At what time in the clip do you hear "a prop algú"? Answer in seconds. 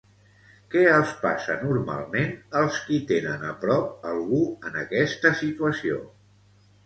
3.49-4.41